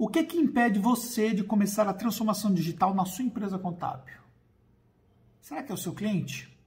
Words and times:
O 0.00 0.08
que 0.08 0.24
que 0.24 0.38
impede 0.38 0.78
você 0.78 1.34
de 1.34 1.44
começar 1.44 1.86
a 1.86 1.92
transformação 1.92 2.54
digital 2.54 2.94
na 2.94 3.04
sua 3.04 3.22
empresa 3.22 3.58
contábil? 3.58 4.14
Será 5.42 5.62
que 5.62 5.70
é 5.70 5.74
o 5.74 5.76
seu 5.76 5.92
cliente? 5.92 6.58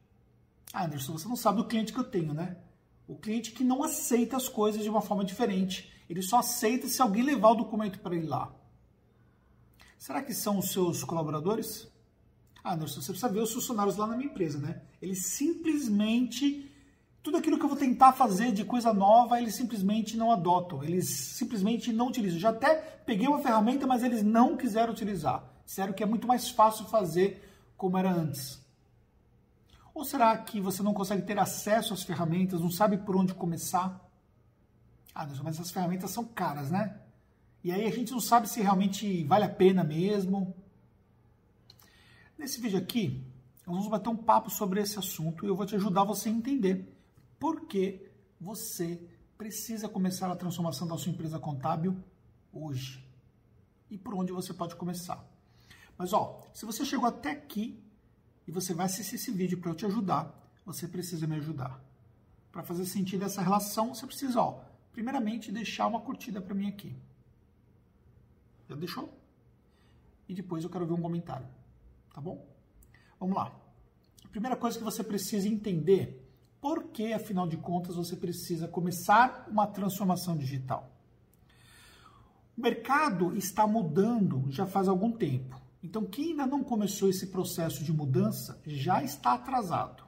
Ah, 0.72 0.86
Anderson, 0.86 1.14
você 1.14 1.28
não 1.28 1.36
sabe 1.36 1.60
o 1.60 1.66
cliente 1.66 1.92
que 1.92 2.00
eu 2.00 2.04
tenho, 2.04 2.32
né? 2.32 2.58
O 3.08 3.16
cliente 3.16 3.52
que 3.52 3.64
não 3.64 3.84
aceita 3.84 4.38
as 4.38 4.48
coisas 4.48 4.84
de 4.84 4.90
uma 4.90 5.02
forma 5.02 5.26
diferente. 5.26 5.92
Ele 6.08 6.22
só 6.22 6.38
aceita 6.38 6.88
se 6.88 7.02
alguém 7.02 7.24
levar 7.24 7.50
o 7.50 7.56
documento 7.56 8.00
para 8.02 8.16
ele 8.16 8.28
lá. 8.28 8.54
Será 9.98 10.22
que 10.22 10.32
são 10.36 10.60
os 10.60 10.72
seus 10.72 11.04
colaboradores? 11.04 11.92
Ah, 12.64 12.76
Anderson, 12.76 13.02
você 13.02 13.14
precisa 13.14 13.34
ver 13.34 13.40
os 13.40 13.52
funcionários 13.52 13.98
lá 13.98 14.06
na 14.06 14.16
minha 14.16 14.30
empresa, 14.30 14.60
né? 14.60 14.84
Eles 15.02 15.26
simplesmente. 15.26 16.72
Tudo 17.24 17.38
aquilo 17.38 17.58
que 17.58 17.64
eu 17.64 17.70
vou 17.70 17.78
tentar 17.78 18.12
fazer 18.12 18.52
de 18.52 18.66
coisa 18.66 18.94
nova, 18.94 19.40
eles 19.40 19.56
simplesmente 19.56 20.18
não 20.18 20.30
adotam. 20.30 20.84
Eles 20.84 21.08
simplesmente 21.08 21.94
não 21.94 22.10
utilizam. 22.10 22.38
Já 22.38 22.50
até 22.50 22.76
peguei 22.76 23.30
uma 23.30 23.40
ferramenta, 23.40 23.88
mas 23.88 24.04
eles 24.04 24.22
não 24.22 24.58
quiseram 24.58 24.92
utilizar. 24.92 25.42
Disseram 25.66 25.94
que 25.94 26.04
é 26.04 26.06
muito 26.06 26.28
mais 26.28 26.50
fácil 26.50 26.86
fazer 26.86 27.42
como 27.78 27.98
era 27.98 28.12
antes. 28.12 28.62
Ou 29.94 30.04
será 30.04 30.38
que 30.38 30.60
você 30.60 30.84
não 30.84 30.94
consegue 30.94 31.22
ter 31.22 31.40
acesso 31.40 31.94
às 31.94 32.04
ferramentas, 32.04 32.60
não 32.60 32.70
sabe 32.70 32.98
por 32.98 33.16
onde 33.16 33.34
começar? 33.34 34.02
Ah, 35.16 35.26
Deus, 35.26 35.40
mas 35.40 35.56
essas 35.56 35.72
ferramentas 35.72 36.12
são 36.12 36.26
caras, 36.26 36.70
né? 36.70 37.00
E 37.64 37.72
aí 37.72 37.86
a 37.86 37.92
gente 37.92 38.12
não 38.12 38.20
sabe 38.20 38.50
se 38.50 38.62
realmente 38.62 39.24
vale 39.24 39.46
a 39.46 39.50
pena 39.50 39.82
mesmo. 39.82 40.54
Nesse 42.38 42.60
vídeo 42.60 42.80
aqui, 42.80 43.24
nós 43.66 43.76
vamos 43.78 43.88
bater 43.88 44.10
um 44.10 44.18
papo 44.18 44.50
sobre 44.50 44.82
esse 44.82 45.00
assunto 45.00 45.46
e 45.46 45.48
eu 45.48 45.56
vou 45.56 45.66
te 45.66 45.76
ajudar 45.76 46.04
você 46.04 46.28
a 46.28 46.32
entender 46.34 46.93
por 47.44 47.66
que 47.66 48.10
você 48.40 49.06
precisa 49.38 49.90
começar 49.90 50.32
a 50.32 50.36
transformação 50.38 50.88
da 50.88 50.98
sua 50.98 51.12
empresa 51.12 51.38
contábil 51.38 52.02
hoje. 52.54 53.06
E 53.92 53.98
por 53.98 54.14
onde 54.16 54.32
você 54.32 54.54
pode 54.54 54.78
começar. 54.78 55.22
Mas 55.98 56.14
ó, 56.14 56.40
se 56.54 56.66
você 56.66 56.86
chegou 56.86 57.06
até 57.06 57.32
aqui, 57.32 57.84
e 58.48 58.52
você 58.52 58.74
vai 58.74 58.86
assistir 58.86 59.16
esse 59.16 59.30
vídeo 59.30 59.58
para 59.58 59.72
eu 59.72 59.76
te 59.76 59.86
ajudar, 59.86 60.34
você 60.66 60.88
precisa 60.88 61.28
me 61.28 61.36
ajudar. 61.36 61.84
Para 62.50 62.64
fazer 62.64 62.86
sentido 62.86 63.26
essa 63.26 63.42
relação, 63.42 63.94
você 63.94 64.08
precisa, 64.08 64.40
ó, 64.40 64.62
primeiramente 64.94 65.52
deixar 65.52 65.88
uma 65.88 66.00
curtida 66.00 66.40
para 66.40 66.56
mim 66.56 66.70
aqui. 66.70 66.96
Já 68.70 68.76
deixou? 68.78 69.14
E 70.30 70.34
depois 70.34 70.64
eu 70.64 70.70
quero 70.70 70.86
ver 70.86 70.94
um 70.94 71.02
comentário, 71.02 71.48
tá 72.14 72.22
bom? 72.22 72.48
Vamos 73.20 73.36
lá. 73.36 73.54
Primeira 74.32 74.56
coisa 74.56 74.78
que 74.78 74.84
você 74.86 75.04
precisa 75.04 75.46
entender, 75.46 76.23
por 76.64 76.86
que, 76.86 77.12
afinal 77.12 77.46
de 77.46 77.58
contas, 77.58 77.98
você 77.98 78.16
precisa 78.16 78.70
começar 78.70 79.50
uma 79.52 79.68
transformação 79.68 80.38
digital? 80.38 80.90
O 82.58 82.62
mercado 82.62 83.36
está 83.36 83.68
mudando 83.68 84.46
já 84.50 84.66
faz 84.66 84.88
algum 84.88 85.12
tempo. 85.12 85.60
Então, 85.84 86.06
quem 86.06 86.30
ainda 86.30 86.48
não 86.48 86.64
começou 86.64 87.10
esse 87.10 87.28
processo 87.28 87.84
de 87.84 87.92
mudança 87.92 88.62
já 88.66 89.04
está 89.04 89.34
atrasado. 89.34 90.06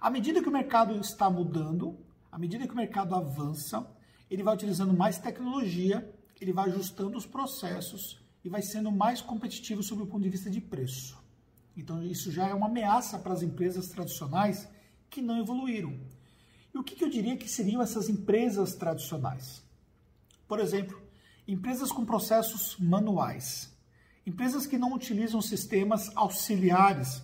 À 0.00 0.10
medida 0.10 0.42
que 0.42 0.48
o 0.48 0.52
mercado 0.52 0.98
está 0.98 1.30
mudando, 1.30 1.96
à 2.32 2.36
medida 2.36 2.66
que 2.66 2.72
o 2.72 2.76
mercado 2.76 3.14
avança, 3.14 3.86
ele 4.28 4.42
vai 4.42 4.56
utilizando 4.56 4.92
mais 4.92 5.18
tecnologia, 5.18 6.12
ele 6.40 6.52
vai 6.52 6.68
ajustando 6.68 7.16
os 7.16 7.26
processos 7.26 8.20
e 8.44 8.48
vai 8.48 8.60
sendo 8.60 8.90
mais 8.90 9.20
competitivo 9.20 9.84
sob 9.84 10.02
o 10.02 10.06
ponto 10.08 10.24
de 10.24 10.30
vista 10.30 10.50
de 10.50 10.60
preço. 10.60 11.16
Então, 11.76 12.02
isso 12.02 12.32
já 12.32 12.48
é 12.48 12.54
uma 12.54 12.66
ameaça 12.66 13.20
para 13.20 13.32
as 13.32 13.44
empresas 13.44 13.86
tradicionais 13.86 14.68
que 15.10 15.20
não 15.20 15.38
evoluíram. 15.38 15.98
E 16.72 16.78
o 16.78 16.84
que, 16.84 16.94
que 16.94 17.04
eu 17.04 17.10
diria 17.10 17.36
que 17.36 17.48
seriam 17.48 17.82
essas 17.82 18.08
empresas 18.08 18.74
tradicionais? 18.74 19.62
Por 20.46 20.60
exemplo, 20.60 21.00
empresas 21.46 21.90
com 21.90 22.04
processos 22.04 22.76
manuais. 22.78 23.76
Empresas 24.24 24.66
que 24.66 24.78
não 24.78 24.94
utilizam 24.94 25.42
sistemas 25.42 26.10
auxiliares 26.14 27.22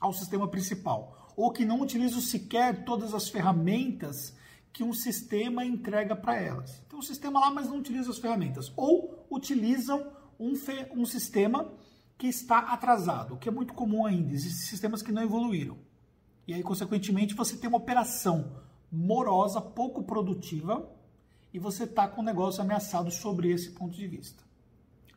ao 0.00 0.12
sistema 0.14 0.48
principal, 0.48 1.32
ou 1.36 1.52
que 1.52 1.64
não 1.64 1.80
utilizam 1.80 2.20
sequer 2.20 2.84
todas 2.84 3.12
as 3.12 3.28
ferramentas 3.28 4.34
que 4.72 4.82
um 4.82 4.94
sistema 4.94 5.64
entrega 5.64 6.16
para 6.16 6.36
elas. 6.36 6.82
Então, 6.86 6.98
o 6.98 7.02
sistema 7.02 7.40
lá, 7.40 7.50
mas 7.50 7.68
não 7.68 7.78
utiliza 7.78 8.10
as 8.10 8.18
ferramentas. 8.18 8.72
Ou 8.76 9.26
utilizam 9.30 10.10
um, 10.38 10.54
um 10.92 11.04
sistema 11.04 11.70
que 12.16 12.28
está 12.28 12.60
atrasado, 12.60 13.34
o 13.34 13.36
que 13.36 13.48
é 13.48 13.52
muito 13.52 13.74
comum 13.74 14.06
ainda. 14.06 14.32
Existem 14.32 14.68
sistemas 14.68 15.02
que 15.02 15.12
não 15.12 15.22
evoluíram. 15.22 15.76
E 16.50 16.52
aí, 16.52 16.64
consequentemente, 16.64 17.32
você 17.32 17.56
tem 17.56 17.68
uma 17.68 17.78
operação 17.78 18.56
morosa, 18.90 19.60
pouco 19.60 20.02
produtiva, 20.02 20.84
e 21.54 21.60
você 21.60 21.84
está 21.84 22.08
com 22.08 22.22
o 22.22 22.24
negócio 22.24 22.60
ameaçado 22.60 23.08
sobre 23.12 23.52
esse 23.52 23.70
ponto 23.70 23.96
de 23.96 24.04
vista. 24.08 24.42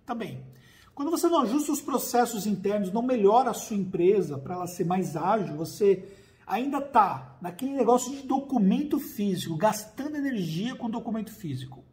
Também, 0.06 0.46
quando 0.94 1.10
você 1.10 1.28
não 1.28 1.42
ajusta 1.42 1.72
os 1.72 1.82
processos 1.82 2.46
internos, 2.46 2.94
não 2.94 3.02
melhora 3.02 3.50
a 3.50 3.54
sua 3.56 3.76
empresa 3.76 4.38
para 4.38 4.54
ela 4.54 4.68
ser 4.68 4.86
mais 4.86 5.16
ágil, 5.16 5.58
você 5.58 6.08
ainda 6.46 6.78
está 6.78 7.36
naquele 7.42 7.72
negócio 7.72 8.16
de 8.16 8.22
documento 8.28 9.00
físico, 9.00 9.58
gastando 9.58 10.16
energia 10.16 10.76
com 10.76 10.88
documento 10.88 11.32
físico. 11.32 11.84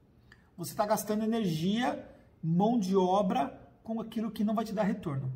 Você 0.58 0.72
está 0.72 0.84
gastando 0.84 1.24
energia, 1.24 2.06
mão 2.42 2.78
de 2.78 2.94
obra 2.94 3.58
com 3.82 4.02
aquilo 4.02 4.30
que 4.30 4.44
não 4.44 4.54
vai 4.54 4.66
te 4.66 4.74
dar 4.74 4.82
retorno. 4.82 5.32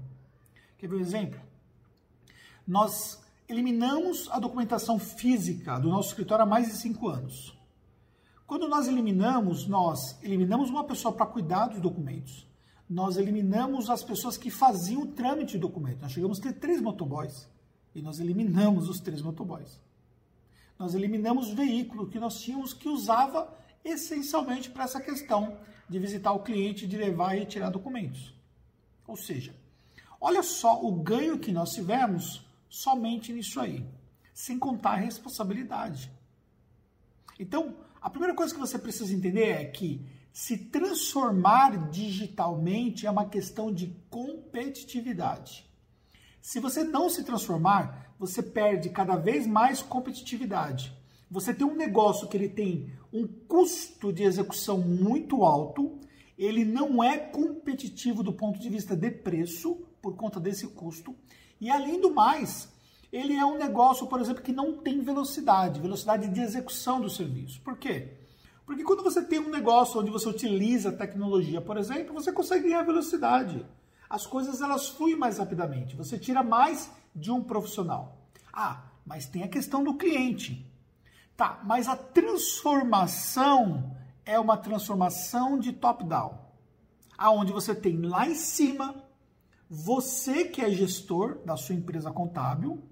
Quer 0.77 0.89
ver 0.89 0.97
um 0.97 1.01
exemplo? 1.01 1.41
Nós 2.67 3.24
eliminamos 3.49 4.29
a 4.31 4.39
documentação 4.39 4.99
física 4.99 5.79
do 5.79 5.89
nosso 5.89 6.09
escritório 6.09 6.45
há 6.45 6.47
mais 6.47 6.69
de 6.69 6.75
cinco 6.75 7.09
anos. 7.09 7.57
Quando 8.47 8.69
nós 8.69 8.87
eliminamos, 8.87 9.67
nós 9.67 10.19
eliminamos 10.23 10.71
uma 10.71 10.85
pessoa 10.85 11.15
para 11.15 11.27
cuidar 11.27 11.69
dos 11.69 11.81
documentos 11.81 12.47
nós 12.89 13.17
eliminamos 13.17 13.89
as 13.89 14.03
pessoas 14.03 14.37
que 14.37 14.51
faziam 14.51 15.03
o 15.03 15.07
trâmite 15.07 15.53
de 15.53 15.59
documento. 15.59 16.03
Nós 16.03 16.13
chegamos 16.13 16.39
a 16.39 16.43
ter 16.43 16.53
três 16.55 16.81
motoboys 16.81 17.49
e 17.95 18.03
nós 18.03 18.21
eliminamos 18.21 18.89
os 18.89 19.01
três 19.01 19.23
motoboys. 19.23 19.81
Nós 20.79 20.95
eliminamos 20.95 21.51
o 21.51 21.55
veículo 21.55 22.09
que 22.09 22.19
nós 22.19 22.41
tínhamos 22.41 22.75
que 22.75 22.89
usava 22.89 23.53
essencialmente 23.85 24.71
para 24.71 24.85
essa 24.85 25.01
questão 25.01 25.57
de 25.89 25.99
visitar 25.99 26.33
o 26.33 26.41
cliente, 26.41 26.87
de 26.87 26.97
levar 26.97 27.35
e 27.35 27.41
retirar 27.41 27.71
documentos. 27.71 28.35
Ou 29.07 29.17
seja, 29.17 29.55
olha 30.21 30.43
só 30.43 30.83
o 30.83 30.93
ganho 30.93 31.39
que 31.39 31.53
nós 31.53 31.71
tivemos 31.71 32.45
somente 32.75 33.33
nisso 33.33 33.61
aí, 33.61 33.87
sem 34.33 34.59
contar 34.59 34.95
a 34.95 34.97
responsabilidade. 34.97 36.11
Então, 37.39 37.77
a 38.03 38.11
primeira 38.11 38.35
coisa 38.35 38.53
que 38.53 38.59
você 38.59 38.77
precisa 38.77 39.15
entender 39.15 39.49
é 39.49 39.65
que 39.65 40.05
se 40.33 40.57
transformar 40.57 41.89
digitalmente 41.91 43.07
é 43.07 43.11
uma 43.11 43.29
questão 43.29 43.73
de 43.73 43.95
competitividade. 44.11 45.65
Se 46.41 46.59
você 46.59 46.83
não 46.83 47.09
se 47.09 47.23
transformar, 47.23 48.13
você 48.19 48.43
perde 48.43 48.91
cada 48.91 49.15
vez 49.15 49.47
mais 49.47 49.81
competitividade. 49.81 50.93
Você 51.31 51.55
tem 51.55 51.65
um 51.65 51.77
negócio 51.77 52.27
que 52.27 52.37
ele 52.37 52.49
tem 52.49 52.93
um 53.13 53.25
custo 53.27 54.13
de 54.13 54.25
execução 54.25 54.79
muito 54.79 55.45
alto, 55.45 56.01
ele 56.37 56.65
não 56.65 57.03
é 57.03 57.19
competitivo 57.19 58.25
do 58.25 58.33
ponto 58.33 58.59
de 58.59 58.69
vista 58.69 58.97
de 58.97 59.13
preço 59.13 59.77
por 60.03 60.17
conta 60.17 60.41
desse 60.41 60.67
custo, 60.67 61.15
e 61.65 61.71
além 61.71 61.99
do 61.99 62.13
mais, 62.13 62.71
ele 63.11 63.33
é 63.33 63.43
um 63.43 63.57
negócio, 63.57 64.07
por 64.07 64.21
exemplo, 64.21 64.43
que 64.43 64.53
não 64.53 64.77
tem 64.77 65.01
velocidade, 65.01 65.81
velocidade 65.81 66.29
de 66.29 66.39
execução 66.39 67.01
do 67.01 67.09
serviço. 67.09 67.59
Por 67.63 67.79
quê? 67.79 68.19
Porque 68.67 68.85
quando 68.85 69.03
você 69.03 69.25
tem 69.25 69.39
um 69.39 69.49
negócio 69.49 69.99
onde 69.99 70.11
você 70.11 70.29
utiliza 70.29 70.93
tecnologia, 70.93 71.63
por 71.63 71.79
exemplo, 71.79 72.13
você 72.13 72.31
consegue 72.31 72.65
ganhar 72.65 72.83
velocidade. 72.83 73.65
As 74.11 74.27
coisas 74.27 74.61
elas 74.61 74.91
fluem 74.91 75.17
mais 75.17 75.39
rapidamente. 75.39 75.97
Você 75.97 76.19
tira 76.19 76.43
mais 76.43 76.91
de 77.17 77.31
um 77.31 77.43
profissional. 77.43 78.19
Ah, 78.53 78.83
mas 79.07 79.25
tem 79.25 79.43
a 79.43 79.49
questão 79.49 79.83
do 79.83 79.95
cliente. 79.95 80.71
Tá, 81.35 81.63
mas 81.65 81.89
a 81.89 81.97
transformação 81.97 83.97
é 84.23 84.39
uma 84.39 84.59
transformação 84.59 85.59
de 85.59 85.73
top-down. 85.73 86.39
Aonde 87.17 87.55
você 87.55 87.75
tem 87.75 88.03
lá 88.03 88.29
em 88.29 88.35
cima 88.35 89.03
você 89.69 90.45
que 90.45 90.61
é 90.61 90.71
gestor 90.71 91.39
da 91.45 91.57
sua 91.57 91.75
empresa 91.75 92.11
contábil 92.11 92.83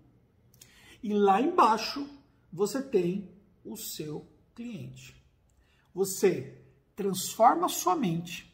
e 1.03 1.13
lá 1.13 1.41
embaixo 1.41 2.09
você 2.53 2.83
tem 2.83 3.31
o 3.65 3.77
seu 3.77 4.27
cliente. 4.55 5.17
Você 5.95 6.59
transforma 6.95 7.67
a 7.67 7.69
sua 7.69 7.97
mente 7.97 8.53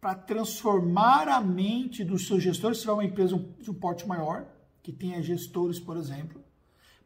para 0.00 0.14
transformar 0.14 1.28
a 1.28 1.40
mente 1.40 2.04
dos 2.04 2.26
seus 2.26 2.42
gestores, 2.42 2.78
se 2.78 2.82
tiver 2.82 2.92
uma 2.92 3.04
empresa 3.04 3.38
de 3.60 3.70
um 3.70 3.74
porte 3.74 4.06
maior, 4.06 4.46
que 4.82 4.92
tenha 4.92 5.22
gestores, 5.22 5.78
por 5.78 5.96
exemplo, 5.96 6.42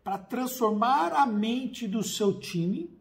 para 0.02 0.16
transformar 0.16 1.12
a 1.12 1.26
mente 1.26 1.86
do 1.86 2.02
seu 2.02 2.38
time, 2.38 2.96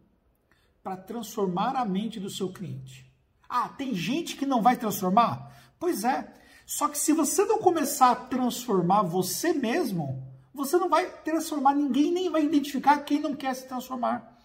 para 0.84 0.98
transformar 0.98 1.76
a 1.76 1.86
mente 1.86 2.20
do 2.20 2.30
seu 2.30 2.52
cliente. 2.52 3.10
Ah, 3.48 3.70
tem 3.70 3.96
gente 3.96 4.36
que 4.36 4.46
não 4.46 4.62
vai 4.62 4.76
transformar? 4.76 5.74
Pois 5.80 6.04
é. 6.04 6.34
Só 6.66 6.88
que 6.88 6.98
se 6.98 7.14
você 7.14 7.46
não 7.46 7.60
começar 7.60 8.12
a 8.12 8.16
transformar 8.16 9.04
você 9.04 9.54
mesmo, 9.54 10.24
você 10.54 10.78
não 10.78 10.90
vai 10.90 11.10
transformar 11.24 11.76
ninguém, 11.76 12.12
nem 12.12 12.30
vai 12.30 12.44
identificar 12.44 13.00
quem 13.00 13.20
não 13.20 13.36
quer 13.36 13.54
se 13.54 13.68
transformar. 13.68 14.40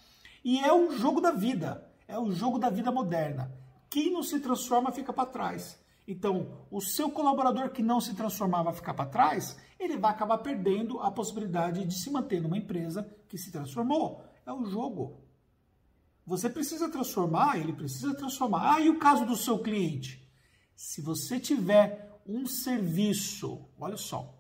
E 0.45 0.59
é 0.61 0.73
um 0.73 0.97
jogo 0.97 1.21
da 1.21 1.31
vida 1.31 1.91
é 2.11 2.19
o 2.19 2.33
jogo 2.33 2.59
da 2.59 2.69
vida 2.69 2.91
moderna. 2.91 3.53
Quem 3.89 4.13
não 4.13 4.23
se 4.23 4.41
transforma 4.41 4.91
fica 4.91 5.13
para 5.13 5.31
trás. 5.31 5.79
Então, 6.07 6.67
o 6.71 6.81
seu 6.81 7.09
colaborador 7.11 7.71
que 7.71 7.83
não 7.83 8.01
se 8.01 8.15
transformar 8.15 8.65
vai 8.65 8.75
ficar 8.75 8.95
para 8.95 9.09
trás, 9.09 9.57
ele 9.79 9.97
vai 9.97 10.11
acabar 10.11 10.39
perdendo 10.39 10.99
a 10.99 11.11
possibilidade 11.11 11.85
de 11.85 11.95
se 11.95 12.11
manter 12.11 12.43
numa 12.43 12.59
empresa 12.59 13.09
que 13.29 13.39
se 13.39 13.53
transformou. 13.53 14.25
É 14.45 14.53
o 14.53 14.65
jogo. 14.65 15.21
Você 16.27 16.51
precisa 16.51 16.89
transformar, 16.89 17.59
ele 17.59 17.73
precisa 17.73 18.13
transformar. 18.15 18.75
Ah, 18.75 18.81
e 18.81 18.91
o 18.91 18.99
caso 18.99 19.25
do 19.25 19.37
seu 19.37 19.61
cliente? 19.61 20.29
Se 20.75 21.01
você 21.01 21.39
tiver 21.39 22.10
um 22.27 22.47
serviço, 22.47 23.61
olha 23.79 23.97
só, 23.97 24.35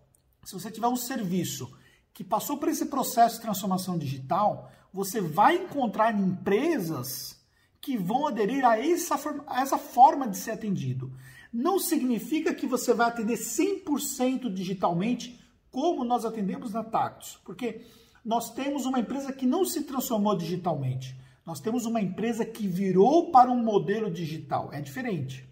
se 0.44 0.54
você 0.54 0.70
tiver 0.70 0.88
um 0.88 0.96
serviço 0.96 1.70
que 2.12 2.24
passou 2.24 2.56
por 2.56 2.68
esse 2.68 2.86
processo 2.86 3.36
de 3.36 3.42
transformação 3.42 3.98
digital, 3.98 4.70
você 4.92 5.20
vai 5.20 5.56
encontrar 5.56 6.18
empresas 6.18 7.40
que 7.80 7.96
vão 7.96 8.26
aderir 8.26 8.64
a 8.64 8.78
essa, 8.78 9.16
a 9.46 9.62
essa 9.62 9.78
forma 9.78 10.28
de 10.28 10.36
ser 10.36 10.52
atendido. 10.52 11.12
Não 11.52 11.78
significa 11.78 12.54
que 12.54 12.66
você 12.66 12.92
vai 12.92 13.08
atender 13.08 13.38
100% 13.38 14.52
digitalmente, 14.52 15.40
como 15.70 16.04
nós 16.04 16.24
atendemos 16.24 16.72
na 16.72 16.84
Tactus, 16.84 17.38
porque 17.44 17.86
nós 18.24 18.52
temos 18.52 18.84
uma 18.86 19.00
empresa 19.00 19.32
que 19.32 19.46
não 19.46 19.64
se 19.64 19.82
transformou 19.84 20.36
digitalmente. 20.36 21.16
Nós 21.44 21.60
temos 21.60 21.86
uma 21.86 22.00
empresa 22.00 22.44
que 22.44 22.66
virou 22.66 23.30
para 23.30 23.50
um 23.50 23.62
modelo 23.62 24.10
digital. 24.10 24.70
É 24.72 24.80
diferente. 24.80 25.49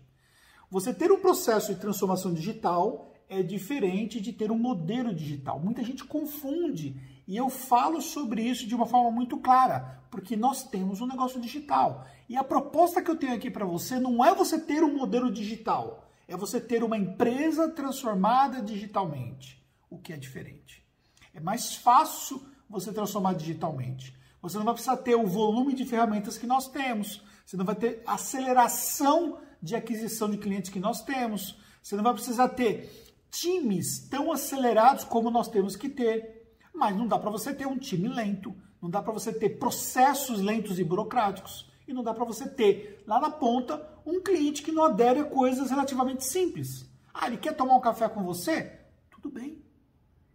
Você 0.70 0.92
ter 0.92 1.10
um 1.10 1.18
processo 1.18 1.72
de 1.72 1.80
transformação 1.80 2.32
digital 2.32 3.14
é 3.28 3.42
diferente 3.42 4.20
de 4.20 4.32
ter 4.32 4.50
um 4.50 4.58
modelo 4.58 5.14
digital. 5.14 5.58
Muita 5.58 5.82
gente 5.82 6.04
confunde 6.04 7.00
e 7.26 7.36
eu 7.36 7.48
falo 7.48 8.02
sobre 8.02 8.42
isso 8.42 8.66
de 8.66 8.74
uma 8.74 8.86
forma 8.86 9.10
muito 9.10 9.38
clara, 9.38 10.02
porque 10.10 10.36
nós 10.36 10.64
temos 10.64 11.00
um 11.00 11.06
negócio 11.06 11.40
digital. 11.40 12.06
E 12.28 12.36
a 12.36 12.44
proposta 12.44 13.02
que 13.02 13.10
eu 13.10 13.16
tenho 13.16 13.34
aqui 13.34 13.50
para 13.50 13.64
você 13.64 13.98
não 13.98 14.24
é 14.24 14.34
você 14.34 14.58
ter 14.58 14.82
um 14.82 14.94
modelo 14.94 15.30
digital, 15.30 16.10
é 16.26 16.36
você 16.36 16.60
ter 16.60 16.82
uma 16.82 16.96
empresa 16.96 17.70
transformada 17.70 18.60
digitalmente, 18.60 19.62
o 19.88 19.98
que 19.98 20.12
é 20.12 20.16
diferente. 20.16 20.86
É 21.34 21.40
mais 21.40 21.76
fácil 21.76 22.42
você 22.68 22.92
transformar 22.92 23.34
digitalmente. 23.34 24.14
Você 24.42 24.58
não 24.58 24.64
vai 24.64 24.74
precisar 24.74 24.98
ter 24.98 25.14
o 25.14 25.26
volume 25.26 25.74
de 25.74 25.86
ferramentas 25.86 26.36
que 26.36 26.46
nós 26.46 26.68
temos, 26.68 27.22
você 27.44 27.56
não 27.56 27.64
vai 27.64 27.74
ter 27.74 28.02
aceleração 28.06 29.38
de 29.62 29.74
aquisição 29.74 30.30
de 30.30 30.38
clientes 30.38 30.70
que 30.70 30.80
nós 30.80 31.02
temos, 31.02 31.58
você 31.82 31.96
não 31.96 32.04
vai 32.04 32.14
precisar 32.14 32.48
ter 32.50 33.08
times 33.30 33.98
tão 34.08 34.32
acelerados 34.32 35.04
como 35.04 35.30
nós 35.30 35.48
temos 35.48 35.76
que 35.76 35.88
ter, 35.88 36.54
mas 36.74 36.96
não 36.96 37.06
dá 37.06 37.18
para 37.18 37.30
você 37.30 37.52
ter 37.52 37.66
um 37.66 37.78
time 37.78 38.08
lento, 38.08 38.54
não 38.80 38.88
dá 38.88 39.02
para 39.02 39.12
você 39.12 39.32
ter 39.32 39.58
processos 39.58 40.40
lentos 40.40 40.78
e 40.78 40.84
burocráticos, 40.84 41.68
e 41.86 41.92
não 41.92 42.02
dá 42.02 42.12
para 42.12 42.24
você 42.24 42.48
ter 42.48 43.02
lá 43.06 43.20
na 43.20 43.30
ponta 43.30 43.82
um 44.04 44.20
cliente 44.22 44.62
que 44.62 44.72
não 44.72 44.84
adere 44.84 45.20
a 45.20 45.24
coisas 45.24 45.70
relativamente 45.70 46.24
simples. 46.24 46.86
Ah, 47.12 47.26
ele 47.26 47.38
quer 47.38 47.56
tomar 47.56 47.76
um 47.76 47.80
café 47.80 48.08
com 48.08 48.22
você? 48.22 48.78
Tudo 49.10 49.30
bem, 49.30 49.62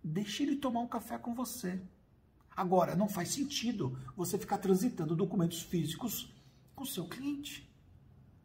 deixe 0.03 0.43
ele 0.43 0.55
tomar 0.55 0.81
um 0.81 0.87
café 0.87 1.17
com 1.17 1.33
você. 1.33 1.79
Agora, 2.55 2.95
não 2.95 3.07
faz 3.07 3.29
sentido 3.29 3.97
você 4.15 4.37
ficar 4.37 4.57
transitando 4.59 5.15
documentos 5.15 5.61
físicos 5.61 6.31
com 6.75 6.83
o 6.83 6.87
seu 6.87 7.05
cliente. 7.05 7.72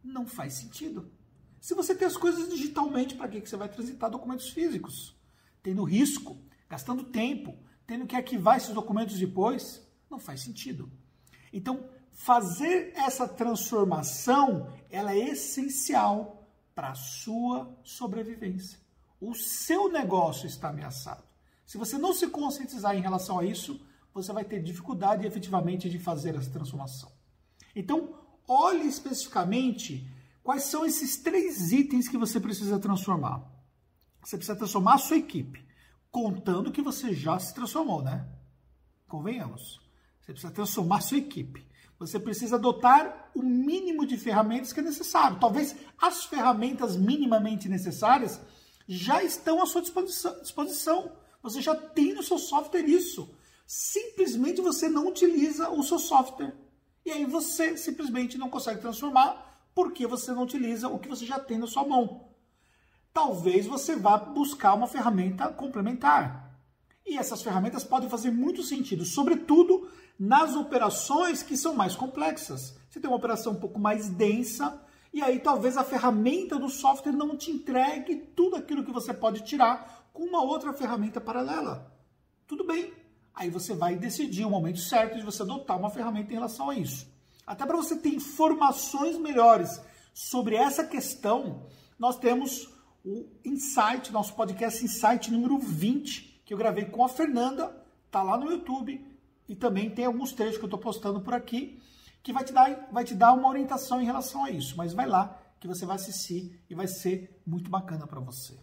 Não 0.03 0.25
faz 0.25 0.53
sentido. 0.53 1.11
Se 1.59 1.73
você 1.73 1.93
tem 1.93 2.07
as 2.07 2.15
coisas 2.15 2.49
digitalmente, 2.49 3.15
para 3.15 3.27
que 3.27 3.41
você 3.41 3.57
vai 3.57 3.69
transitar 3.69 4.09
documentos 4.09 4.49
físicos? 4.49 5.15
Tendo 5.61 5.83
risco, 5.83 6.37
gastando 6.69 7.03
tempo, 7.03 7.57
tendo 7.85 8.05
que 8.05 8.15
arquivar 8.15 8.57
esses 8.57 8.73
documentos 8.73 9.19
depois, 9.19 9.85
não 10.09 10.19
faz 10.19 10.41
sentido. 10.41 10.91
Então, 11.51 11.89
fazer 12.11 12.93
essa 12.95 13.27
transformação, 13.27 14.71
ela 14.89 15.13
é 15.13 15.29
essencial 15.29 16.47
para 16.73 16.91
a 16.91 16.95
sua 16.95 17.77
sobrevivência. 17.83 18.79
O 19.19 19.35
seu 19.35 19.91
negócio 19.91 20.47
está 20.47 20.69
ameaçado. 20.69 21.23
Se 21.65 21.77
você 21.77 21.97
não 21.97 22.13
se 22.13 22.27
conscientizar 22.27 22.95
em 22.95 23.01
relação 23.01 23.37
a 23.37 23.45
isso, 23.45 23.85
você 24.13 24.31
vai 24.31 24.45
ter 24.45 24.63
dificuldade 24.63 25.27
efetivamente 25.27 25.89
de 25.89 25.99
fazer 25.99 26.35
essa 26.35 26.49
transformação. 26.49 27.11
Então, 27.75 28.17
olhe 28.49 28.87
especificamente 28.87 30.05
Quais 30.49 30.63
são 30.63 30.83
esses 30.83 31.15
três 31.17 31.71
itens 31.71 32.07
que 32.07 32.17
você 32.17 32.39
precisa 32.39 32.79
transformar? 32.79 33.43
Você 34.23 34.35
precisa 34.35 34.57
transformar 34.57 34.95
a 34.95 34.97
sua 34.97 35.17
equipe, 35.17 35.63
contando 36.09 36.71
que 36.71 36.81
você 36.81 37.13
já 37.13 37.37
se 37.37 37.53
transformou, 37.53 38.01
né? 38.01 38.27
Convenhamos. 39.07 39.79
Você 40.19 40.31
precisa 40.31 40.51
transformar 40.51 40.97
a 40.97 41.01
sua 41.01 41.19
equipe. 41.19 41.63
Você 41.99 42.19
precisa 42.19 42.55
adotar 42.55 43.29
o 43.35 43.43
mínimo 43.43 44.07
de 44.07 44.17
ferramentas 44.17 44.73
que 44.73 44.79
é 44.79 44.83
necessário. 44.83 45.39
Talvez 45.39 45.75
as 46.01 46.25
ferramentas 46.25 46.95
minimamente 46.95 47.69
necessárias 47.69 48.41
já 48.87 49.21
estão 49.23 49.61
à 49.61 49.67
sua 49.67 49.83
disposição. 49.83 51.11
Você 51.43 51.61
já 51.61 51.75
tem 51.75 52.15
no 52.15 52.23
seu 52.23 52.39
software 52.39 52.89
isso. 52.89 53.29
Simplesmente 53.67 54.61
você 54.61 54.89
não 54.89 55.09
utiliza 55.09 55.69
o 55.69 55.83
seu 55.83 55.99
software. 55.99 56.55
E 57.09 57.11
aí 57.11 57.25
você 57.25 57.75
simplesmente 57.75 58.37
não 58.37 58.51
consegue 58.51 58.81
transformar 58.81 59.67
porque 59.73 60.05
você 60.05 60.31
não 60.31 60.43
utiliza 60.43 60.87
o 60.89 60.99
que 60.99 61.09
você 61.09 61.25
já 61.25 61.39
tem 61.39 61.57
na 61.57 61.65
sua 61.65 61.83
mão. 61.83 62.29
Talvez 63.11 63.65
você 63.65 63.95
vá 63.95 64.15
buscar 64.15 64.75
uma 64.75 64.85
ferramenta 64.85 65.47
complementar. 65.47 66.55
E 67.03 67.17
essas 67.17 67.41
ferramentas 67.41 67.83
podem 67.83 68.07
fazer 68.07 68.29
muito 68.29 68.61
sentido, 68.61 69.05
sobretudo 69.05 69.89
nas 70.19 70.55
operações 70.55 71.41
que 71.41 71.57
são 71.57 71.73
mais 71.73 71.95
complexas. 71.95 72.77
Você 72.87 72.99
tem 72.99 73.09
uma 73.09 73.17
operação 73.17 73.53
um 73.53 73.59
pouco 73.59 73.79
mais 73.79 74.07
densa, 74.07 74.79
e 75.11 75.19
aí 75.23 75.39
talvez 75.39 75.77
a 75.77 75.83
ferramenta 75.83 76.59
do 76.59 76.69
software 76.69 77.13
não 77.13 77.35
te 77.35 77.49
entregue 77.49 78.17
tudo 78.35 78.55
aquilo 78.55 78.83
que 78.83 78.91
você 78.91 79.15
pode 79.15 79.43
tirar 79.43 80.11
com 80.13 80.25
uma 80.25 80.43
outra 80.43 80.73
ferramenta 80.73 81.19
paralela. 81.19 81.91
Tudo 82.45 82.63
bem. 82.63 82.98
Aí 83.39 83.49
você 83.49 83.73
vai 83.73 83.95
decidir 83.95 84.43
o 84.43 84.49
momento 84.49 84.79
certo 84.79 85.17
de 85.17 85.23
você 85.23 85.43
adotar 85.43 85.79
uma 85.79 85.89
ferramenta 85.89 86.29
em 86.29 86.35
relação 86.35 86.69
a 86.69 86.75
isso. 86.75 87.07
Até 87.47 87.65
para 87.65 87.77
você 87.77 87.95
ter 87.95 88.09
informações 88.09 89.17
melhores 89.17 89.81
sobre 90.13 90.57
essa 90.57 90.85
questão, 90.85 91.65
nós 91.97 92.17
temos 92.17 92.67
o 93.01 93.29
Insight, 93.45 94.11
nosso 94.11 94.35
podcast 94.35 94.83
Insight 94.83 95.31
número 95.31 95.57
20, 95.57 96.41
que 96.43 96.53
eu 96.53 96.57
gravei 96.57 96.83
com 96.83 97.01
a 97.01 97.07
Fernanda, 97.07 97.73
tá 98.11 98.21
lá 98.21 98.37
no 98.37 98.51
YouTube, 98.51 99.07
e 99.47 99.55
também 99.55 99.89
tem 99.89 100.03
alguns 100.03 100.33
trechos 100.33 100.57
que 100.57 100.63
eu 100.63 100.67
estou 100.67 100.79
postando 100.79 101.21
por 101.21 101.33
aqui, 101.33 101.81
que 102.21 102.33
vai 102.33 102.43
te, 102.43 102.51
dar, 102.51 102.89
vai 102.91 103.05
te 103.05 103.15
dar 103.15 103.31
uma 103.31 103.47
orientação 103.47 104.01
em 104.01 104.05
relação 104.05 104.43
a 104.43 104.51
isso. 104.51 104.75
Mas 104.75 104.91
vai 104.91 105.07
lá 105.07 105.41
que 105.61 105.67
você 105.67 105.85
vai 105.85 105.95
assistir 105.95 106.61
e 106.69 106.75
vai 106.75 106.89
ser 106.89 107.41
muito 107.47 107.69
bacana 107.69 108.05
para 108.05 108.19
você. 108.19 108.59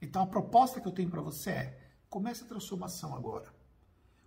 Então 0.00 0.22
a 0.22 0.26
proposta 0.26 0.80
que 0.80 0.88
eu 0.88 0.92
tenho 0.92 1.10
para 1.10 1.20
você 1.20 1.50
é: 1.50 1.80
comece 2.08 2.44
a 2.44 2.46
transformação 2.46 3.14
agora. 3.14 3.55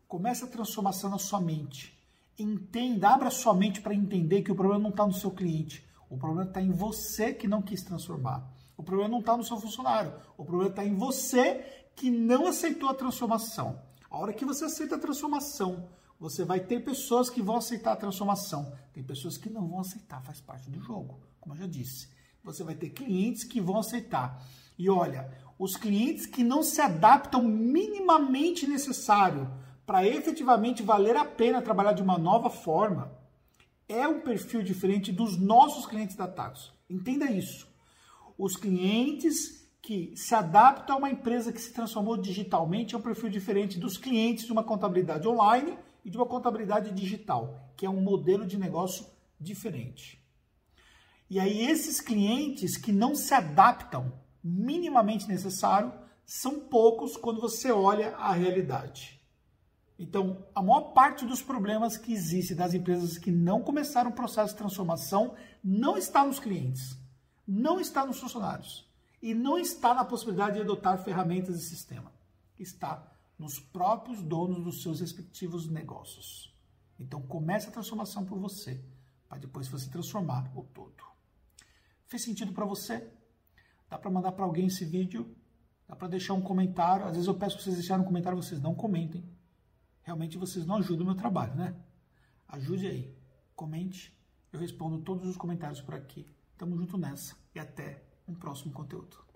Comece 0.10 0.44
a 0.44 0.48
transformação 0.48 1.10
na 1.10 1.18
sua 1.18 1.40
mente 1.40 1.98
entenda, 2.44 3.10
abra 3.10 3.30
sua 3.30 3.54
mente 3.54 3.82
para 3.82 3.94
entender 3.94 4.42
que 4.42 4.52
o 4.52 4.56
problema 4.56 4.84
não 4.84 4.90
está 4.90 5.06
no 5.06 5.14
seu 5.14 5.32
cliente. 5.32 5.86
O 6.10 6.18
problema 6.18 6.44
está 6.44 6.62
em 6.62 6.72
você 6.72 7.34
que 7.34 7.48
não 7.48 7.62
quis 7.62 7.84
transformar. 7.84 8.50
O 8.78 8.84
problema 8.84 9.10
não 9.10 9.20
está 9.20 9.36
no 9.36 9.44
seu 9.44 9.60
funcionário. 9.60 10.14
O 10.38 10.46
problema 10.46 10.72
está 10.72 10.86
em 10.86 10.96
você 10.96 11.86
que 11.96 12.10
não 12.10 12.48
aceitou 12.48 12.90
a 12.90 12.94
transformação. 12.94 13.82
A 14.10 14.18
hora 14.18 14.34
que 14.34 14.46
você 14.46 14.66
aceita 14.66 14.96
a 14.96 15.00
transformação, 15.00 15.90
você 16.20 16.44
vai 16.44 16.60
ter 16.60 16.84
pessoas 16.84 17.30
que 17.30 17.42
vão 17.42 17.58
aceitar 17.58 17.92
a 17.92 17.98
transformação. 17.98 18.74
Tem 18.94 19.04
pessoas 19.04 19.38
que 19.38 19.50
não 19.50 19.68
vão 19.68 19.80
aceitar, 19.80 20.22
faz 20.24 20.42
parte 20.42 20.70
do 20.70 20.80
jogo, 20.80 21.20
como 21.40 21.54
eu 21.54 21.60
já 21.60 21.68
disse. 21.68 22.10
Você 22.44 22.64
vai 22.64 22.74
ter 22.74 22.90
clientes 22.90 23.44
que 23.44 23.62
vão 23.62 23.78
aceitar. 23.78 24.42
E 24.78 24.90
olha, 24.90 25.30
os 25.60 25.76
clientes 25.76 26.26
que 26.26 26.44
não 26.44 26.64
se 26.64 26.82
adaptam 26.82 27.44
minimamente 27.44 28.66
necessário 28.66 29.52
para 29.90 30.06
efetivamente 30.06 30.84
valer 30.84 31.16
a 31.16 31.26
pena 31.26 31.64
trabalhar 31.64 31.94
de 31.94 32.04
uma 32.04 32.16
nova 32.16 32.48
forma, 32.48 33.12
é 33.88 34.08
um 34.08 34.22
perfil 34.22 34.62
diferente 34.62 35.12
dos 35.12 35.36
nossos 35.36 35.88
clientes 35.88 36.16
da 36.16 36.28
Taxo. 36.28 36.76
Entenda 36.88 37.26
isso. 37.32 37.68
Os 38.38 38.56
clientes 38.56 39.68
que 39.82 40.14
se 40.16 40.36
adaptam 40.36 40.96
a 40.96 41.00
uma 41.00 41.10
empresa 41.10 41.52
que 41.52 41.60
se 41.60 41.74
transformou 41.74 42.16
digitalmente 42.18 42.94
é 42.94 43.00
um 43.00 43.02
perfil 43.02 43.32
diferente 43.32 43.80
dos 43.80 43.98
clientes 43.98 44.46
de 44.46 44.52
uma 44.52 44.64
contabilidade 44.64 45.28
online 45.28 45.76
e 46.06 46.10
de 46.12 46.18
uma 46.18 46.28
contabilidade 46.28 46.94
digital, 46.94 47.60
que 47.76 47.84
é 47.84 47.90
um 47.90 48.00
modelo 48.00 48.46
de 48.46 48.60
negócio 48.60 49.08
diferente. 49.40 50.24
E 51.28 51.40
aí 51.40 51.66
esses 51.66 52.00
clientes 52.00 52.78
que 52.78 52.92
não 52.92 53.16
se 53.16 53.34
adaptam 53.34 54.14
minimamente 54.44 55.28
necessário 55.28 55.92
são 56.28 56.60
poucos 56.60 57.18
quando 57.18 57.42
você 57.42 57.72
olha 57.72 58.16
a 58.18 58.34
realidade. 58.34 59.19
Então, 60.00 60.48
a 60.56 60.62
maior 60.62 60.94
parte 60.94 61.26
dos 61.26 61.42
problemas 61.42 61.98
que 61.98 62.14
existem 62.14 62.56
das 62.56 62.74
empresas 62.74 63.18
que 63.18 63.30
não 63.30 63.62
começaram 63.62 64.10
o 64.10 64.14
processo 64.14 64.54
de 64.54 64.58
transformação 64.58 65.36
não 65.62 65.98
está 65.98 66.26
nos 66.26 66.40
clientes, 66.40 66.98
não 67.46 67.82
está 67.82 68.06
nos 68.06 68.18
funcionários 68.18 68.90
e 69.22 69.34
não 69.34 69.58
está 69.58 69.94
na 69.94 70.06
possibilidade 70.06 70.56
de 70.56 70.62
adotar 70.62 71.04
ferramentas 71.04 71.58
e 71.58 71.66
sistema. 71.66 72.14
Está 72.58 73.12
nos 73.38 73.60
próprios 73.60 74.22
donos 74.22 74.64
dos 74.64 74.82
seus 74.82 75.02
respectivos 75.02 75.68
negócios. 75.68 76.56
Então, 76.98 77.22
comece 77.22 77.68
a 77.68 77.72
transformação 77.72 78.24
por 78.24 78.40
você, 78.40 78.82
para 79.28 79.38
depois 79.38 79.68
você 79.68 79.90
transformar 79.90 80.50
o 80.56 80.64
todo. 80.64 81.04
Fez 82.06 82.24
sentido 82.24 82.54
para 82.54 82.66
você? 82.66 83.06
Dá 83.90 83.98
para 83.98 84.10
mandar 84.10 84.32
para 84.32 84.46
alguém 84.46 84.68
esse 84.68 84.86
vídeo? 84.86 85.36
Dá 85.86 85.94
para 85.94 86.08
deixar 86.08 86.36
um 86.36 86.42
comentário? 86.42 87.06
Às 87.06 87.14
vezes 87.14 87.28
eu 87.28 87.36
peço 87.36 87.56
para 87.56 87.66
vocês 87.66 87.76
deixarem 87.76 88.02
um 88.02 88.08
comentário, 88.08 88.42
vocês 88.42 88.62
não 88.62 88.74
comentem. 88.74 89.38
Realmente 90.10 90.40
vocês 90.40 90.66
não 90.66 90.78
ajudam 90.78 91.04
o 91.04 91.06
meu 91.06 91.16
trabalho, 91.16 91.54
né? 91.54 91.76
Ajude 92.48 92.88
aí. 92.88 93.16
Comente. 93.56 94.12
Eu 94.52 94.60
respondo 94.60 95.04
todos 95.04 95.28
os 95.28 95.38
comentários 95.38 95.82
por 95.82 95.94
aqui. 95.94 96.26
Tamo 96.58 96.76
junto 96.76 96.98
nessa. 96.98 97.36
E 97.54 97.60
até 97.60 98.02
um 98.28 98.34
próximo 98.34 98.74
conteúdo. 98.74 99.29